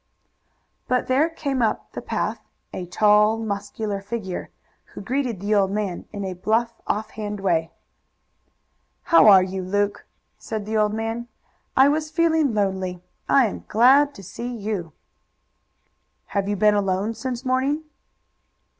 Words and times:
But 0.87 1.05
there 1.05 1.29
came 1.29 1.61
up 1.61 1.91
the 1.91 2.01
path 2.01 2.39
a 2.73 2.87
tall, 2.87 3.37
muscular 3.37 4.01
figure, 4.01 4.49
who 4.85 4.99
greeted 5.01 5.39
the 5.39 5.53
old 5.53 5.69
man 5.69 6.05
in 6.11 6.25
a 6.25 6.33
bluff, 6.33 6.73
off 6.87 7.11
hand 7.11 7.39
way. 7.39 7.69
"How 9.03 9.27
are 9.27 9.43
you, 9.43 9.61
Luke?" 9.61 10.07
said 10.39 10.65
the 10.65 10.75
old 10.75 10.91
man. 10.95 11.27
"I 11.77 11.87
was 11.87 12.09
feeling 12.09 12.55
lonely. 12.55 13.03
I 13.29 13.45
am 13.45 13.65
glad 13.67 14.15
to 14.15 14.23
see 14.23 14.49
you." 14.51 14.93
"Have 16.33 16.49
you 16.49 16.55
been 16.55 16.73
alone 16.73 17.13
since 17.13 17.45
morning?" 17.45 17.83